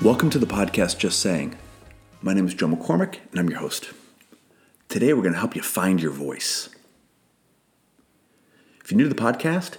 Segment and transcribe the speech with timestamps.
[0.00, 1.56] Welcome to the podcast Just Saying.
[2.22, 3.90] My name is Joe McCormick, and I'm your host.
[4.88, 6.68] Today, we're going to help you find your voice.
[8.84, 9.78] If you're new to the podcast,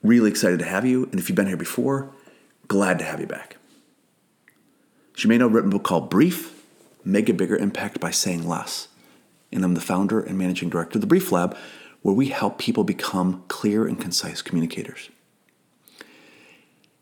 [0.00, 1.06] really excited to have you.
[1.06, 2.12] And if you've been here before,
[2.68, 3.56] glad to have you back.
[5.16, 6.64] As you may know, I've written a book called Brief
[7.04, 8.86] Make a Bigger Impact by Saying Less.
[9.50, 11.56] And I'm the founder and managing director of the Brief Lab,
[12.02, 15.10] where we help people become clear and concise communicators.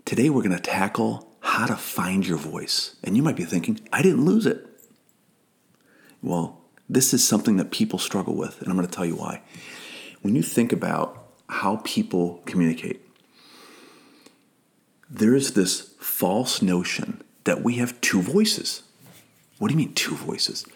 [0.07, 2.97] Today, we're going to tackle how to find your voice.
[3.05, 4.67] And you might be thinking, I didn't lose it.
[6.21, 9.41] Well, this is something that people struggle with, and I'm going to tell you why.
[10.23, 13.01] When you think about how people communicate,
[15.09, 18.83] there is this false notion that we have two voices.
[19.59, 20.67] What do you mean, two voices?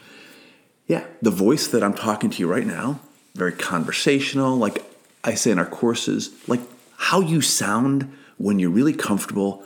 [0.87, 3.01] Yeah, the voice that I'm talking to you right now,
[3.35, 4.85] very conversational, like
[5.25, 6.61] I say in our courses, like
[6.99, 9.65] how you sound when you're really comfortable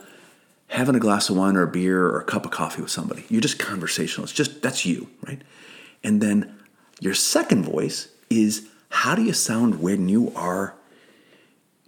[0.73, 3.23] having a glass of wine or a beer or a cup of coffee with somebody.
[3.29, 4.23] You're just conversational.
[4.23, 5.41] It's just that's you, right?
[6.03, 6.57] And then
[6.99, 10.75] your second voice is how do you sound when you are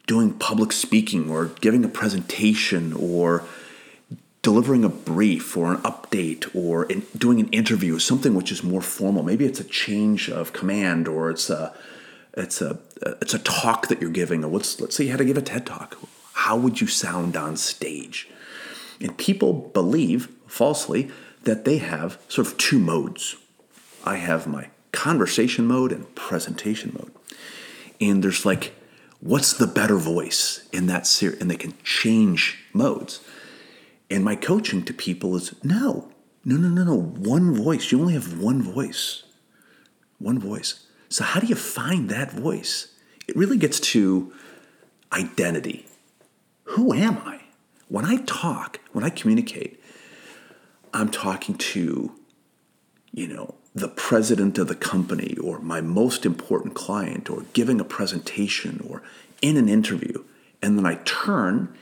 [0.08, 3.44] doing public speaking or giving a presentation or
[4.44, 8.82] delivering a brief or an update or in, doing an interview, something which is more
[8.82, 9.24] formal.
[9.24, 11.74] Maybe it's a change of command or it's a
[12.38, 12.78] it's a
[13.22, 15.42] it's a talk that you're giving or let's let's say you had to give a
[15.42, 15.98] TED talk.
[16.34, 18.30] How would you sound on stage?
[19.00, 21.12] And people believe falsely
[21.44, 23.36] that they have sort of two modes.
[24.04, 27.12] I have my conversation mode and presentation mode.
[28.00, 28.74] And there's like,
[29.20, 31.40] what's the better voice in that series?
[31.40, 33.22] And they can change modes.
[34.10, 36.12] And my coaching to people is no,
[36.44, 37.00] no, no, no, no.
[37.00, 37.92] One voice.
[37.92, 39.24] You only have one voice.
[40.20, 40.86] One voice.
[41.10, 42.94] So, how do you find that voice?
[43.28, 44.32] It really gets to
[45.12, 45.88] identity.
[46.66, 47.42] Who am I?
[47.88, 49.82] When I talk, when I communicate,
[50.94, 52.12] I'm talking to,
[53.12, 57.86] you know, the president of the company or my most important client or giving a
[57.86, 59.04] presentation or
[59.42, 60.24] in an interview.
[60.62, 61.76] And then I turn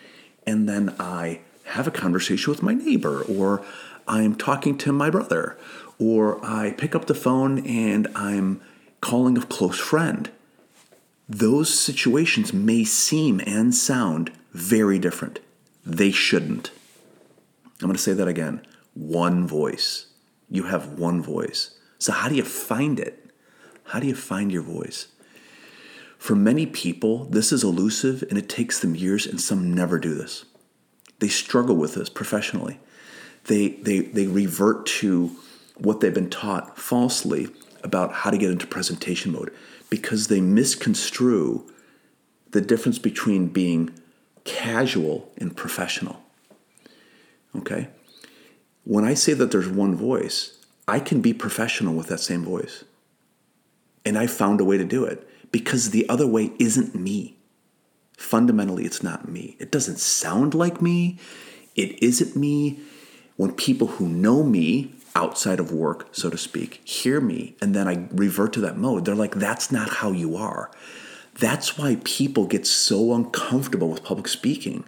[0.46, 3.64] and then I have a conversation with my neighbor or
[4.08, 5.58] I'm talking to my brother
[6.00, 8.62] or I pick up the phone and I'm
[9.00, 10.30] calling a close friend.
[11.30, 15.40] Those situations may seem and sound very different.
[15.86, 16.72] They shouldn't.
[17.82, 18.66] I'm going to say that again.
[18.94, 20.08] One voice.
[20.50, 21.78] You have one voice.
[21.98, 23.32] So, how do you find it?
[23.86, 25.08] How do you find your voice?
[26.18, 30.16] For many people, this is elusive and it takes them years, and some never do
[30.16, 30.46] this.
[31.20, 32.80] They struggle with this professionally.
[33.46, 35.36] They, they, they revert to
[35.76, 37.50] what they've been taught falsely
[37.84, 39.54] about how to get into presentation mode
[39.90, 41.70] because they misconstrue
[42.52, 43.94] the difference between being
[44.44, 46.22] casual and professional.
[47.56, 47.88] Okay?
[48.84, 52.84] When I say that there's one voice, I can be professional with that same voice.
[54.06, 57.38] And I found a way to do it because the other way isn't me.
[58.18, 59.56] Fundamentally, it's not me.
[59.60, 61.18] It doesn't sound like me.
[61.76, 62.80] It isn't me.
[63.38, 67.88] When people who know me outside of work, so to speak, hear me and then
[67.88, 70.70] I revert to that mode, they're like, that's not how you are.
[71.40, 74.86] That's why people get so uncomfortable with public speaking.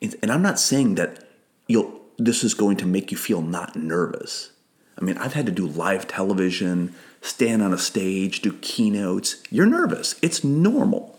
[0.00, 1.24] And I'm not saying that
[1.66, 4.50] you'll this is going to make you feel not nervous.
[4.98, 9.42] I mean, I've had to do live television, stand on a stage, do keynotes.
[9.50, 10.14] You're nervous.
[10.22, 11.18] It's normal.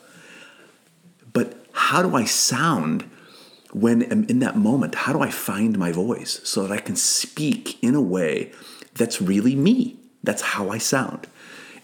[1.34, 3.10] But how do I sound
[3.74, 4.96] when I'm in that moment?
[4.96, 8.52] How do I find my voice so that I can speak in a way
[8.94, 9.98] that's really me?
[10.24, 11.28] That's how I sound.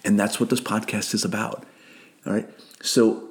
[0.04, 1.64] And that's what this podcast is about.
[2.26, 2.48] All right.
[2.82, 3.30] So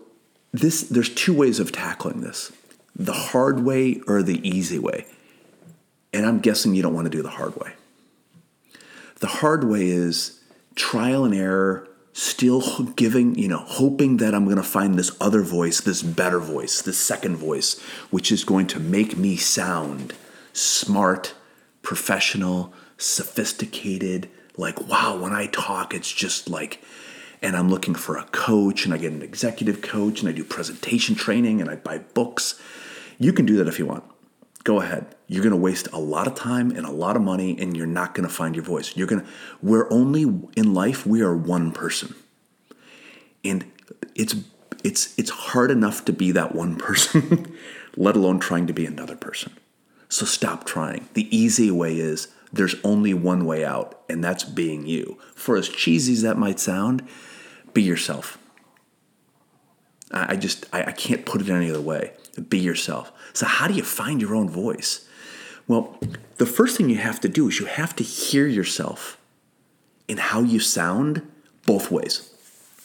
[0.51, 2.51] this there's two ways of tackling this.
[2.95, 5.05] The hard way or the easy way.
[6.11, 7.73] And I'm guessing you don't want to do the hard way.
[9.19, 10.41] The hard way is
[10.75, 15.41] trial and error, still giving, you know, hoping that I'm going to find this other
[15.41, 20.13] voice, this better voice, this second voice, which is going to make me sound
[20.53, 21.33] smart,
[21.81, 24.29] professional, sophisticated.
[24.57, 26.83] Like, wow, when I talk, it's just like,
[27.41, 30.43] and I'm looking for a coach, and I get an executive coach, and I do
[30.43, 32.61] presentation training, and I buy books.
[33.19, 34.03] You can do that if you want
[34.63, 35.15] go ahead.
[35.27, 37.87] You're going to waste a lot of time and a lot of money and you're
[37.87, 38.95] not going to find your voice.
[38.95, 39.27] You're going to
[39.61, 40.23] we're only
[40.55, 42.15] in life we are one person.
[43.43, 43.65] And
[44.15, 44.35] it's
[44.83, 47.55] it's it's hard enough to be that one person,
[47.97, 49.53] let alone trying to be another person.
[50.09, 51.07] So stop trying.
[51.13, 55.17] The easy way is there's only one way out, and that's being you.
[55.35, 57.07] For as cheesy as that might sound,
[57.73, 58.37] be yourself.
[60.11, 62.11] I just I, I can't put it any other way.
[62.49, 63.11] Be yourself.
[63.33, 65.07] So how do you find your own voice?
[65.67, 65.97] Well,
[66.37, 69.17] the first thing you have to do is you have to hear yourself
[70.07, 71.21] in how you sound
[71.65, 72.29] both ways.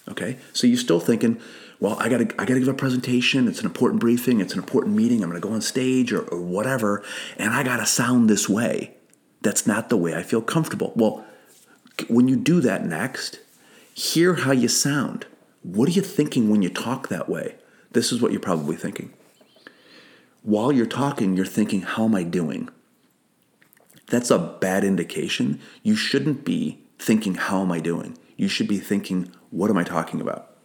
[0.09, 0.39] Okay?
[0.53, 1.41] So you're still thinking,
[1.81, 4.95] well, I gotta I gotta give a presentation, it's an important briefing, it's an important
[4.97, 7.03] meeting, I'm gonna go on stage or, or whatever,
[7.39, 8.96] and I gotta sound this way.
[9.47, 10.93] That's not the way I feel comfortable.
[10.97, 11.25] Well,
[12.09, 13.39] when you do that next,
[13.95, 15.25] hear how you sound.
[15.63, 17.55] What are you thinking when you talk that way?
[17.93, 19.13] This is what you're probably thinking.
[20.43, 22.71] While you're talking, you're thinking, How am I doing?
[24.09, 25.61] That's a bad indication.
[25.85, 28.19] You shouldn't be thinking, How am I doing?
[28.37, 30.57] You should be thinking, What am I talking about?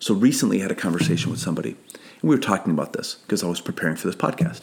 [0.00, 3.42] So recently I had a conversation with somebody, and we were talking about this because
[3.42, 4.60] I was preparing for this podcast.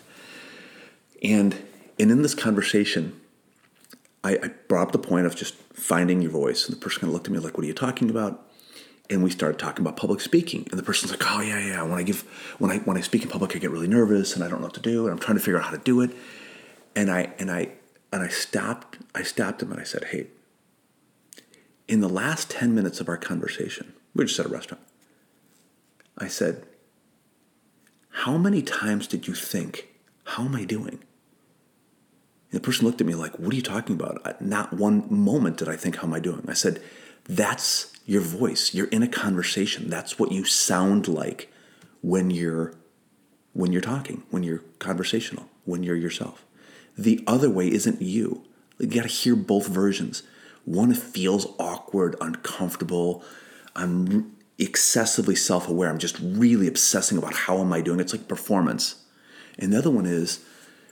[1.23, 1.57] And,
[1.97, 3.19] and in this conversation,
[4.23, 6.65] I, I brought up the point of just finding your voice.
[6.65, 8.49] And the person kind of looked at me like, What are you talking about?
[9.09, 11.99] and we started talking about public speaking and the person's like oh yeah yeah when
[11.99, 12.21] i give
[12.59, 14.67] when i when i speak in public i get really nervous and i don't know
[14.67, 16.11] what to do and i'm trying to figure out how to do it
[16.95, 17.69] and i and i
[18.11, 20.27] and i stopped i stopped him and i said hey
[21.87, 24.83] in the last 10 minutes of our conversation we were just at a restaurant
[26.17, 26.65] i said
[28.09, 29.89] how many times did you think
[30.25, 31.03] how am i doing
[32.53, 35.67] the person looked at me like what are you talking about not one moment did
[35.67, 36.81] i think how am i doing i said
[37.25, 38.73] that's your voice.
[38.73, 39.89] You're in a conversation.
[39.89, 41.51] That's what you sound like
[42.01, 42.73] when you're
[43.53, 46.43] when you're talking, when you're conversational, when you're yourself.
[46.97, 48.43] The other way isn't you.
[48.79, 50.23] You got to hear both versions.
[50.65, 53.23] One feels awkward, uncomfortable.
[53.75, 55.87] I'm excessively self-aware.
[55.87, 57.99] I'm just really obsessing about how am I doing.
[57.99, 59.03] It's like performance.
[59.59, 60.43] And the other one is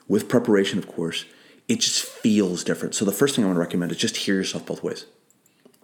[0.07, 1.25] with preparation, of course,
[1.71, 2.95] it just feels different.
[2.95, 5.05] So the first thing I want to recommend is just hear yourself both ways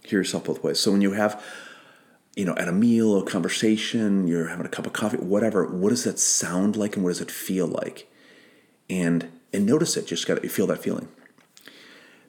[0.08, 0.80] hear yourself both ways.
[0.80, 1.44] So when you have,
[2.36, 5.90] you know, at a meal, a conversation, you're having a cup of coffee, whatever, what
[5.90, 8.10] does that sound like and what does it feel like?
[8.90, 10.08] And and notice it.
[10.08, 11.08] Just got to feel that feeling.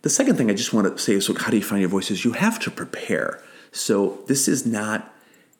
[0.03, 1.91] The second thing I just want to say is, so how do you find your
[1.91, 2.11] voice?
[2.11, 3.43] Is you have to prepare.
[3.73, 5.13] So this is not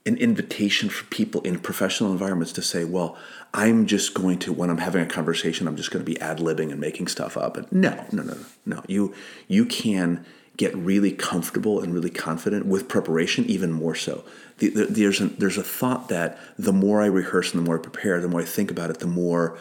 [0.07, 3.17] an invitation for people in professional environments to say, well,
[3.53, 6.39] I'm just going to, when I'm having a conversation, I'm just going to be ad
[6.39, 7.57] libbing and making stuff up.
[7.57, 8.83] And no, no, no, no, no.
[8.89, 9.15] You
[9.49, 10.25] you can
[10.57, 14.25] get really comfortable and really confident with preparation, even more so.
[14.59, 17.79] The, the, there's, a, there's a thought that the more I rehearse and the more
[17.79, 19.57] I prepare, the more I think about it, the more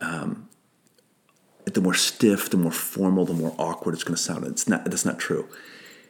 [0.00, 0.48] um,
[1.74, 4.44] the more stiff, the more formal, the more awkward it's going to sound.
[4.46, 4.84] It's not.
[4.84, 5.48] That's not true.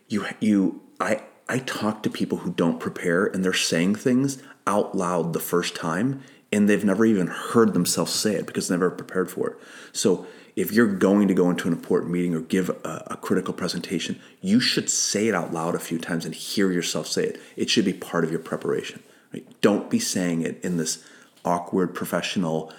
[0.08, 4.94] You you I I talk to people who don't prepare and they're saying things out
[4.94, 6.22] loud the first time
[6.52, 9.56] and they've never even heard themselves say it because they're never prepared for it.
[9.92, 13.54] So if you're going to go into an important meeting or give a, a, critical
[13.54, 17.40] presentation, you should say it out loud a few times and hear yourself say it.
[17.56, 19.02] It should be part of your preparation.
[19.32, 19.46] Right?
[19.60, 21.04] Don't be saying it in this
[21.44, 22.72] awkward professional,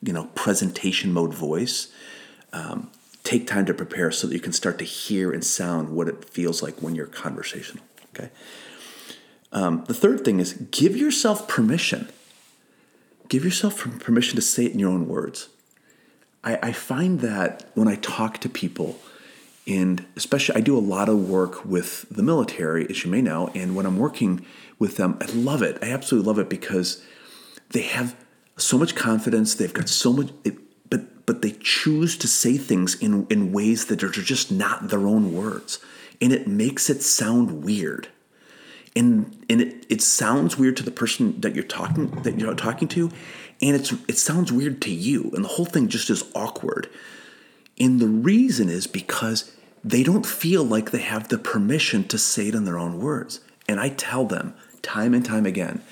[0.00, 1.92] you know, presentation mode voice.
[2.52, 2.90] Um,
[3.24, 6.24] take time to prepare so that you can start to hear and sound what it
[6.24, 7.84] feels like when you're conversational.
[8.14, 8.30] Okay.
[9.52, 12.08] Um, the third thing is give yourself permission.
[13.28, 15.48] Give yourself permission to say it in your own words.
[16.42, 18.98] I, I find that when I talk to people,
[19.66, 23.50] and especially I do a lot of work with the military, as you may know,
[23.54, 24.44] and when I'm working
[24.78, 25.78] with them, I love it.
[25.82, 27.04] I absolutely love it because
[27.70, 28.16] they have
[28.56, 29.54] so much confidence.
[29.54, 30.56] They've got so much, it,
[30.88, 35.06] but but they choose to say things in in ways that are just not their
[35.06, 35.80] own words,
[36.20, 38.08] and it makes it sound weird.
[38.96, 42.88] And and it, it sounds weird to the person that you're talking that you're talking
[42.88, 43.10] to,
[43.60, 46.88] and it's it sounds weird to you and the whole thing just is awkward.
[47.78, 52.48] And the reason is because they don't feel like they have the permission to say
[52.48, 53.40] it in their own words.
[53.68, 55.82] And i tell them time and time again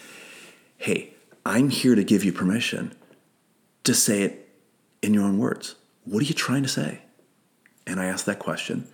[0.79, 1.13] hey
[1.45, 2.95] i'm here to give you permission
[3.85, 4.49] to say it
[5.03, 5.77] in your own words.
[6.05, 7.03] What are you trying to say?
[7.87, 8.89] And i ask that question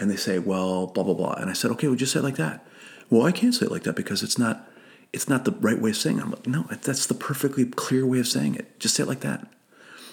[0.00, 2.24] and they say well blah blah blah and i said okay well just say it
[2.24, 2.66] like that
[3.10, 4.66] well i can't say it like that because it's not
[5.12, 6.22] it's not the right way of saying it.
[6.22, 8.78] I'm like, no, that's the perfectly clear way of saying it.
[8.78, 9.46] Just say it like that.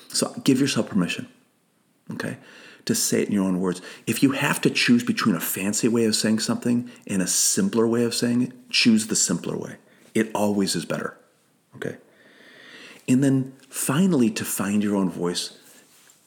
[0.09, 1.27] So give yourself permission,
[2.13, 2.37] okay,
[2.85, 3.81] to say it in your own words.
[4.07, 7.87] If you have to choose between a fancy way of saying something and a simpler
[7.87, 9.75] way of saying it, choose the simpler way.
[10.15, 11.17] It always is better,
[11.75, 11.97] okay?
[13.07, 15.57] And then finally, to find your own voice,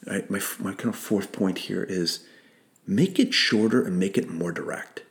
[0.07, 2.25] right, my, my kind of fourth point here is
[2.87, 5.03] make it shorter and make it more direct.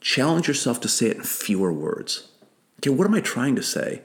[0.00, 2.28] Challenge yourself to say it in fewer words
[2.78, 4.02] okay, what am I trying to say?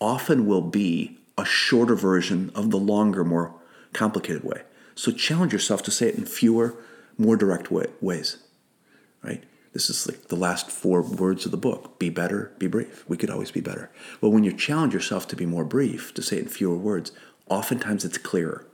[0.00, 3.54] Often will be a shorter version of the longer, more
[3.92, 4.62] complicated way.
[4.94, 6.74] So challenge yourself to say it in fewer,
[7.18, 8.38] more direct way, ways,
[9.22, 9.44] right?
[9.74, 13.04] This is like the last four words of the book be better, be brief.
[13.08, 13.90] We could always be better.
[14.20, 17.10] But when you challenge yourself to be more brief, to say it in fewer words,
[17.48, 18.66] oftentimes it's clearer.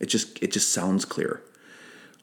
[0.00, 1.42] It just it just sounds clearer.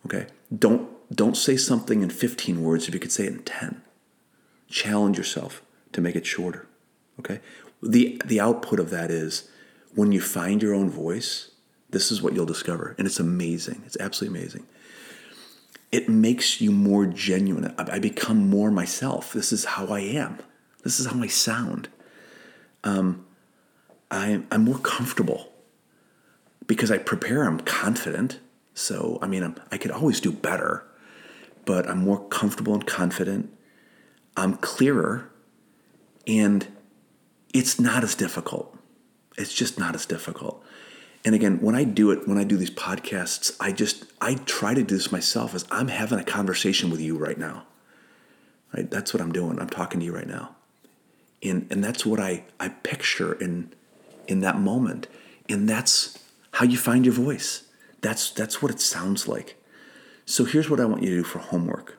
[0.05, 0.27] Okay?
[0.55, 3.81] Don't don't say something in 15 words if you could say it in 10.
[4.67, 6.67] Challenge yourself to make it shorter.
[7.19, 7.39] Okay?
[7.81, 9.49] The the output of that is
[9.95, 11.51] when you find your own voice,
[11.89, 12.95] this is what you'll discover.
[12.97, 13.83] And it's amazing.
[13.85, 14.65] It's absolutely amazing.
[15.91, 17.73] It makes you more genuine.
[17.77, 19.31] I, become more myself.
[19.31, 20.39] This is how I am.
[20.83, 21.87] This is how I sound.
[22.83, 23.27] Um,
[24.09, 25.53] I, I'm more comfortable
[26.65, 28.39] because I prepare, I'm confident.
[28.73, 30.85] So, I mean, I'm, I could always do better,
[31.65, 33.55] but I'm more comfortable and confident.
[34.35, 35.29] I'm clearer,
[36.25, 36.67] and
[37.53, 38.75] it's not as difficult.
[39.37, 40.63] It's just not as difficult.
[41.25, 44.73] And again, when I do it, when I do these podcasts, I just I try
[44.73, 47.63] to do this myself as I'm having a conversation with you right now.
[48.75, 48.89] Right?
[48.89, 49.59] That's what I'm doing.
[49.59, 50.55] I'm talking to you right now.
[51.41, 53.73] And and that's what I I picture in
[54.27, 55.07] in that moment.
[55.47, 56.19] And that's
[56.53, 57.63] how you find your voice.
[58.03, 59.55] That's that's what it sounds like.
[60.25, 61.97] So here's what I want you to do for homework.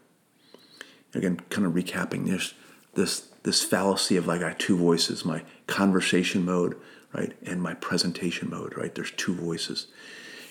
[1.15, 2.27] Again, kind of recapping.
[2.27, 2.55] There's
[2.93, 6.77] this this fallacy of like I have two voices, my conversation mode,
[7.15, 8.95] right, and my presentation mode, right?
[8.95, 9.87] There's two voices.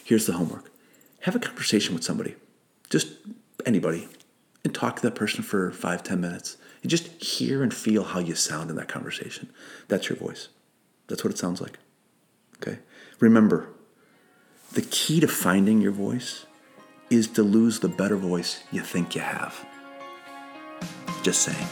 [0.04, 0.72] Here's the homework.
[1.22, 2.36] Have a conversation with somebody.
[2.90, 3.14] Just
[3.66, 4.10] anybody.
[4.66, 6.58] And talk to that person for five, ten minutes.
[6.82, 9.52] And just hear and feel how you sound in that conversation.
[9.88, 10.48] That's your voice.
[11.08, 11.78] That's what it sounds like.
[12.58, 12.80] Okay?
[13.20, 13.70] Remember,
[14.74, 16.48] the key to finding your voice
[17.12, 19.54] is to lose the better voice you think you have.
[21.22, 21.68] Just saying.